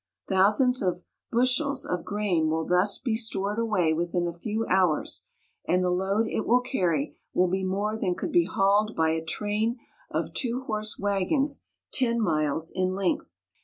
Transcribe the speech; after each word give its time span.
Thousands 0.27 0.81
of 0.81 1.03
bushels 1.31 1.85
of 1.85 2.03
grain 2.03 2.49
will 2.49 2.63
be 2.63 2.69
thus 2.69 2.99
stored 3.17 3.59
away 3.59 3.93
within 3.93 4.25
a 4.27 4.33
few 4.33 4.65
hours, 4.67 5.27
and 5.67 5.83
the 5.83 5.91
load 5.91 6.25
it 6.27 6.47
wall 6.47 6.59
carry 6.61 7.15
will 7.35 7.47
be 7.47 7.63
more 7.63 7.95
than 7.95 8.15
could 8.15 8.31
be 8.31 8.45
hauled 8.45 8.95
by 8.95 9.11
a 9.11 9.23
train 9.23 9.77
of 10.09 10.33
two 10.33 10.63
horse 10.65 10.97
wagons 10.97 11.61
ten 11.91 12.19
miles 12.19 12.71
in 12.71 12.95
length. 12.95 13.37